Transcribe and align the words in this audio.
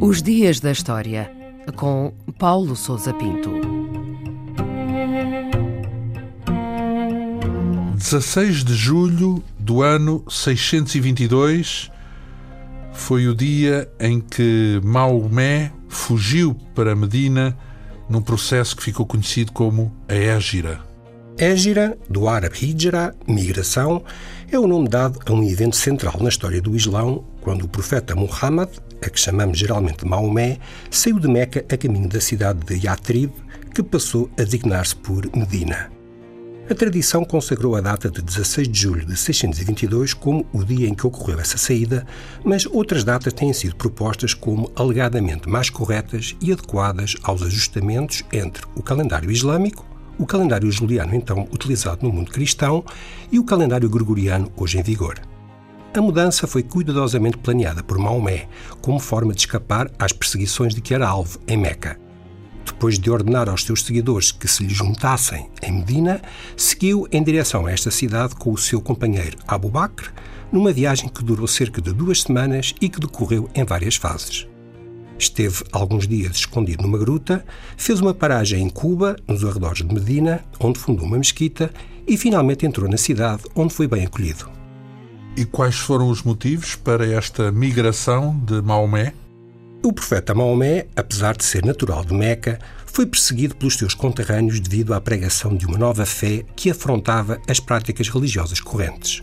Os 0.00 0.20
Dias 0.20 0.60
da 0.60 0.70
História, 0.72 1.30
com 1.76 2.12
Paulo 2.38 2.76
Souza 2.76 3.14
Pinto. 3.14 3.50
16 7.94 8.64
de 8.64 8.74
julho 8.74 9.42
do 9.58 9.80
ano 9.80 10.24
622 10.28 11.90
foi 12.92 13.26
o 13.26 13.34
dia 13.34 13.90
em 13.98 14.20
que 14.20 14.80
Maomé 14.84 15.72
fugiu 15.88 16.54
para 16.74 16.94
Medina 16.94 17.56
num 18.08 18.20
processo 18.20 18.76
que 18.76 18.82
ficou 18.82 19.06
conhecido 19.06 19.52
como 19.52 19.96
a 20.08 20.14
Égira. 20.14 20.91
Égira, 21.38 21.96
do 22.08 22.28
árabe 22.28 22.56
hijra, 22.62 23.14
migração, 23.26 24.04
é 24.50 24.58
o 24.58 24.66
nome 24.66 24.88
dado 24.88 25.18
a 25.26 25.32
um 25.32 25.42
evento 25.42 25.76
central 25.76 26.16
na 26.20 26.28
história 26.28 26.60
do 26.60 26.76
Islão, 26.76 27.24
quando 27.40 27.64
o 27.64 27.68
profeta 27.68 28.14
Muhammad, 28.14 28.68
a 29.04 29.08
que 29.08 29.18
chamamos 29.18 29.58
geralmente 29.58 30.04
Maomé, 30.04 30.58
saiu 30.90 31.18
de 31.18 31.26
Meca 31.26 31.64
a 31.72 31.76
caminho 31.76 32.08
da 32.08 32.20
cidade 32.20 32.60
de 32.66 32.86
Yatrib, 32.86 33.32
que 33.74 33.82
passou 33.82 34.30
a 34.38 34.42
designar-se 34.42 34.94
por 34.94 35.28
Medina. 35.34 35.90
A 36.70 36.74
tradição 36.74 37.24
consagrou 37.24 37.74
a 37.76 37.80
data 37.80 38.10
de 38.10 38.22
16 38.22 38.68
de 38.68 38.80
julho 38.80 39.04
de 39.04 39.16
622 39.16 40.14
como 40.14 40.46
o 40.52 40.62
dia 40.62 40.88
em 40.88 40.94
que 40.94 41.06
ocorreu 41.06 41.40
essa 41.40 41.58
saída, 41.58 42.06
mas 42.44 42.66
outras 42.66 43.02
datas 43.02 43.32
têm 43.32 43.52
sido 43.52 43.74
propostas 43.74 44.32
como 44.32 44.70
alegadamente 44.76 45.48
mais 45.48 45.68
corretas 45.68 46.36
e 46.40 46.52
adequadas 46.52 47.16
aos 47.22 47.42
ajustamentos 47.42 48.22
entre 48.32 48.62
o 48.76 48.82
calendário 48.82 49.30
islâmico, 49.30 49.91
o 50.18 50.26
calendário 50.26 50.70
juliano 50.70 51.14
então 51.14 51.48
utilizado 51.52 52.06
no 52.06 52.12
mundo 52.12 52.30
cristão 52.30 52.84
e 53.30 53.38
o 53.38 53.44
calendário 53.44 53.88
gregoriano 53.88 54.52
hoje 54.56 54.78
em 54.78 54.82
vigor. 54.82 55.20
A 55.94 56.00
mudança 56.00 56.46
foi 56.46 56.62
cuidadosamente 56.62 57.38
planeada 57.38 57.82
por 57.82 57.98
Maomé 57.98 58.48
como 58.80 58.98
forma 58.98 59.32
de 59.32 59.40
escapar 59.40 59.90
às 59.98 60.12
perseguições 60.12 60.74
de 60.74 60.80
que 60.80 60.94
era 60.94 61.08
alvo 61.08 61.38
em 61.46 61.56
Meca 61.56 61.98
depois 62.82 62.98
de 62.98 63.10
ordenar 63.10 63.48
aos 63.48 63.64
seus 63.64 63.84
seguidores 63.84 64.32
que 64.32 64.48
se 64.48 64.64
lhe 64.64 64.74
juntassem 64.74 65.48
em 65.62 65.72
Medina, 65.72 66.20
seguiu 66.56 67.06
em 67.12 67.22
direção 67.22 67.66
a 67.66 67.72
esta 67.72 67.92
cidade 67.92 68.34
com 68.34 68.50
o 68.50 68.58
seu 68.58 68.80
companheiro 68.80 69.38
Abu 69.46 69.68
Bakr, 69.68 70.12
numa 70.50 70.72
viagem 70.72 71.08
que 71.08 71.22
durou 71.22 71.46
cerca 71.46 71.80
de 71.80 71.92
duas 71.92 72.22
semanas 72.22 72.74
e 72.80 72.88
que 72.88 72.98
decorreu 72.98 73.48
em 73.54 73.64
várias 73.64 73.94
fases. 73.94 74.51
Esteve 75.22 75.62
alguns 75.70 76.08
dias 76.08 76.34
escondido 76.34 76.82
numa 76.82 76.98
gruta, 76.98 77.44
fez 77.76 78.00
uma 78.00 78.12
paragem 78.12 78.60
em 78.60 78.68
Cuba, 78.68 79.14
nos 79.28 79.44
arredores 79.44 79.86
de 79.86 79.94
Medina, 79.94 80.44
onde 80.58 80.80
fundou 80.80 81.06
uma 81.06 81.16
mesquita 81.16 81.72
e 82.08 82.16
finalmente 82.16 82.66
entrou 82.66 82.90
na 82.90 82.96
cidade, 82.96 83.44
onde 83.54 83.72
foi 83.72 83.86
bem 83.86 84.04
acolhido. 84.04 84.50
E 85.36 85.44
quais 85.44 85.76
foram 85.76 86.08
os 86.08 86.24
motivos 86.24 86.74
para 86.74 87.06
esta 87.06 87.52
migração 87.52 88.36
de 88.44 88.60
Maomé? 88.60 89.14
O 89.80 89.92
profeta 89.92 90.34
Maomé, 90.34 90.86
apesar 90.96 91.36
de 91.36 91.44
ser 91.44 91.64
natural 91.64 92.04
de 92.04 92.12
Meca, 92.12 92.58
foi 92.84 93.06
perseguido 93.06 93.54
pelos 93.54 93.76
seus 93.76 93.94
conterrâneos 93.94 94.58
devido 94.58 94.92
à 94.92 95.00
pregação 95.00 95.56
de 95.56 95.66
uma 95.66 95.78
nova 95.78 96.04
fé 96.04 96.44
que 96.56 96.68
afrontava 96.68 97.40
as 97.48 97.60
práticas 97.60 98.08
religiosas 98.08 98.58
correntes. 98.58 99.22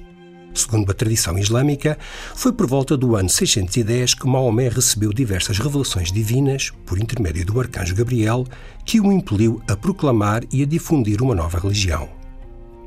Segundo 0.54 0.92
a 0.92 0.94
tradição 0.94 1.38
islâmica, 1.38 1.98
foi 2.36 2.52
por 2.52 2.68
volta 2.68 2.98
do 2.98 3.16
ano 3.16 3.30
610 3.30 4.16
que 4.16 4.28
Maomé 4.28 4.68
recebeu 4.70 5.14
diversas 5.14 5.60
revelações 5.60 6.12
divinas, 6.12 6.72
por 6.86 7.00
intermédio 7.00 7.46
do 7.46 7.60
arcanjo 7.60 7.96
Gabriel, 7.96 8.46
que 8.86 9.00
o 9.00 9.12
impeliu 9.12 9.62
a 9.68 9.76
proclamar 9.76 10.44
e 10.52 10.64
a 10.64 10.66
difundir 10.66 11.22
uma 11.22 11.36
nova 11.36 11.60
religião. 11.60 12.10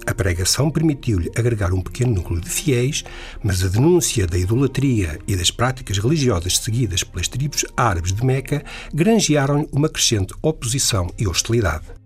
A 0.04 0.12
pregação 0.12 0.68
permitiu-lhe 0.68 1.30
agregar 1.36 1.72
um 1.72 1.80
pequeno 1.80 2.14
núcleo 2.14 2.40
de 2.40 2.50
fiéis, 2.50 3.04
mas 3.42 3.62
a 3.62 3.68
denúncia 3.68 4.26
da 4.26 4.36
idolatria 4.36 5.20
e 5.28 5.36
das 5.36 5.50
práticas 5.50 5.98
religiosas 5.98 6.58
seguidas 6.58 7.04
pelas 7.04 7.28
tribos 7.28 7.64
árabes 7.76 8.12
de 8.12 8.24
Meca 8.24 8.64
granjearam-lhe 8.92 9.68
uma 9.72 9.88
crescente 9.88 10.34
oposição 10.42 11.08
e 11.16 11.28
hostilidade. 11.28 12.01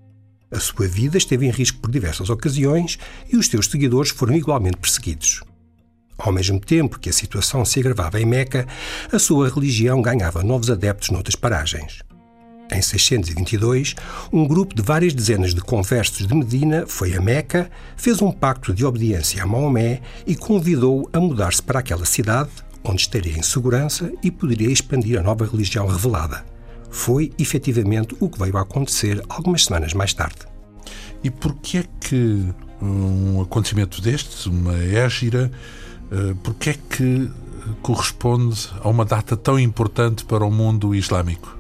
A 0.51 0.61
sua 0.61 0.87
vida 0.87 1.19
esteve 1.19 1.47
em 1.47 1.51
risco 1.51 1.79
por 1.81 1.91
diversas 1.91 2.31
ocasiões 2.31 2.99
e 3.33 3.37
os 3.37 3.49
seus 3.49 3.67
seguidores 3.67 4.11
foram 4.11 4.35
igualmente 4.35 4.77
perseguidos. 4.77 5.43
Ao 6.17 6.33
mesmo 6.33 6.61
tempo 6.61 6.99
que 6.99 7.11
a 7.11 7.13
situação 7.13 7.65
se 7.65 7.81
agravava 7.81 8.21
em 8.21 8.25
Meca, 8.25 8.67
a 9.13 9.19
sua 9.19 9.49
religião 9.49 10.01
ganhava 10.01 10.43
novos 10.43 10.71
adeptos 10.71 11.11
noutras 11.11 11.35
paragens. 11.35 11.99
Em 12.71 12.81
622, 12.81 13.95
um 14.33 14.47
grupo 14.47 14.75
de 14.75 14.83
várias 14.83 15.15
dezenas 15.15 15.55
de 15.55 15.61
conversos 15.61 16.27
de 16.27 16.35
Medina 16.35 16.85
foi 16.87 17.15
a 17.15 17.21
Meca, 17.21 17.71
fez 17.97 18.23
um 18.23 18.33
pacto 18.33 18.73
de 18.73 18.85
obediência 18.85 19.43
a 19.43 19.47
Maomé 19.47 20.01
e 20.27 20.35
convidou-o 20.35 21.09
a 21.13 21.21
mudar-se 21.21 21.63
para 21.63 21.81
aquela 21.81 22.05
cidade, 22.05 22.51
onde 22.83 23.03
estaria 23.03 23.37
em 23.37 23.43
segurança 23.43 24.13
e 24.23 24.31
poderia 24.31 24.71
expandir 24.71 25.19
a 25.19 25.23
nova 25.23 25.45
religião 25.45 25.87
revelada. 25.87 26.56
Foi 26.91 27.33
efetivamente 27.39 28.17
o 28.21 28.29
que 28.29 28.39
veio 28.39 28.57
a 28.57 28.63
acontecer 28.63 29.23
algumas 29.29 29.65
semanas 29.65 29.93
mais 29.93 30.13
tarde. 30.15 30.39
E 31.23 31.31
por 31.31 31.55
que 31.57 31.79
é 31.79 31.85
que 32.01 32.47
um 32.81 33.41
acontecimento 33.41 34.01
destes, 34.01 34.47
uma 34.47 34.75
égira, 34.75 35.51
eh, 36.11 36.35
por 36.43 36.55
que 36.55 36.71
é 36.71 36.75
que 36.75 37.31
corresponde 37.83 38.69
a 38.83 38.89
uma 38.89 39.05
data 39.05 39.37
tão 39.37 39.59
importante 39.59 40.25
para 40.25 40.45
o 40.45 40.51
mundo 40.51 40.95
islâmico? 40.95 41.57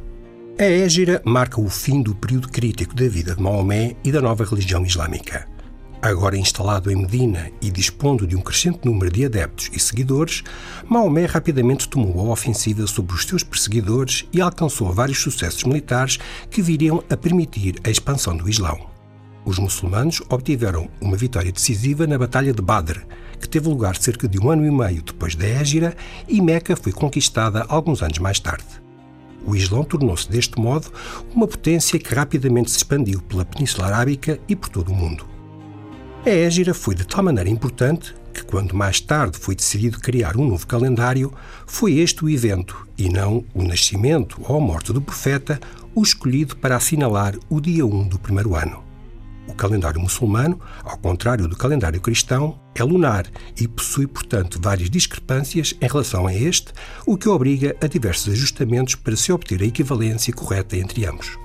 A 0.58 0.64
Égira 0.64 1.20
marca 1.24 1.60
o 1.60 1.68
fim 1.68 2.02
do 2.02 2.14
período 2.14 2.48
crítico 2.48 2.94
da 2.94 3.06
vida 3.08 3.34
de 3.34 3.42
Maomé 3.42 3.94
e 4.02 4.10
da 4.10 4.22
nova 4.22 4.44
religião 4.44 4.84
islâmica. 4.84 5.46
Agora 6.06 6.38
instalado 6.38 6.88
em 6.88 6.94
Medina 6.94 7.50
e 7.60 7.68
dispondo 7.68 8.28
de 8.28 8.36
um 8.36 8.40
crescente 8.40 8.84
número 8.84 9.10
de 9.10 9.24
adeptos 9.24 9.68
e 9.72 9.80
seguidores, 9.80 10.44
Maomé 10.88 11.24
rapidamente 11.24 11.88
tomou 11.88 12.28
a 12.28 12.32
ofensiva 12.32 12.86
sobre 12.86 13.12
os 13.12 13.24
seus 13.24 13.42
perseguidores 13.42 14.24
e 14.32 14.40
alcançou 14.40 14.92
vários 14.92 15.18
sucessos 15.18 15.64
militares 15.64 16.20
que 16.48 16.62
viriam 16.62 17.02
a 17.10 17.16
permitir 17.16 17.80
a 17.82 17.90
expansão 17.90 18.36
do 18.36 18.48
Islão. 18.48 18.86
Os 19.44 19.58
muçulmanos 19.58 20.22
obtiveram 20.30 20.88
uma 21.00 21.16
vitória 21.16 21.50
decisiva 21.50 22.06
na 22.06 22.16
Batalha 22.16 22.52
de 22.52 22.62
Badr, 22.62 23.00
que 23.40 23.48
teve 23.48 23.68
lugar 23.68 23.96
cerca 23.96 24.28
de 24.28 24.38
um 24.38 24.48
ano 24.48 24.64
e 24.64 24.70
meio 24.70 25.02
depois 25.02 25.34
da 25.34 25.44
Égira, 25.44 25.96
e 26.28 26.40
Meca 26.40 26.76
foi 26.76 26.92
conquistada 26.92 27.66
alguns 27.68 28.00
anos 28.00 28.20
mais 28.20 28.38
tarde. 28.38 28.64
O 29.44 29.56
Islão 29.56 29.82
tornou-se, 29.82 30.30
deste 30.30 30.56
modo, 30.60 30.86
uma 31.34 31.48
potência 31.48 31.98
que 31.98 32.14
rapidamente 32.14 32.70
se 32.70 32.76
expandiu 32.76 33.20
pela 33.22 33.44
Península 33.44 33.88
Arábica 33.88 34.38
e 34.48 34.54
por 34.54 34.68
todo 34.68 34.92
o 34.92 34.94
mundo. 34.94 35.34
A 36.26 36.28
Égira 36.28 36.74
foi 36.74 36.96
de 36.96 37.06
tal 37.06 37.22
maneira 37.22 37.48
importante 37.48 38.12
que, 38.34 38.42
quando 38.42 38.74
mais 38.74 39.00
tarde 39.00 39.38
foi 39.38 39.54
decidido 39.54 40.00
criar 40.00 40.36
um 40.36 40.44
novo 40.44 40.66
calendário, 40.66 41.32
foi 41.64 41.98
este 41.98 42.24
o 42.24 42.28
evento, 42.28 42.84
e 42.98 43.08
não 43.08 43.44
o 43.54 43.62
nascimento 43.62 44.36
ou 44.42 44.56
a 44.56 44.60
morte 44.60 44.92
do 44.92 45.00
profeta, 45.00 45.60
o 45.94 46.02
escolhido 46.02 46.56
para 46.56 46.74
assinalar 46.74 47.36
o 47.48 47.60
dia 47.60 47.86
1 47.86 48.08
do 48.08 48.18
primeiro 48.18 48.56
ano. 48.56 48.82
O 49.46 49.54
calendário 49.54 50.00
muçulmano, 50.00 50.60
ao 50.82 50.98
contrário 50.98 51.46
do 51.46 51.56
calendário 51.56 52.00
cristão, 52.00 52.58
é 52.74 52.82
lunar 52.82 53.24
e 53.56 53.68
possui, 53.68 54.08
portanto, 54.08 54.58
várias 54.60 54.90
discrepâncias 54.90 55.74
em 55.80 55.86
relação 55.86 56.26
a 56.26 56.34
este, 56.34 56.72
o 57.06 57.16
que 57.16 57.28
obriga 57.28 57.76
a 57.80 57.86
diversos 57.86 58.34
ajustamentos 58.34 58.96
para 58.96 59.14
se 59.14 59.30
obter 59.30 59.62
a 59.62 59.66
equivalência 59.66 60.34
correta 60.34 60.76
entre 60.76 61.06
ambos. 61.06 61.38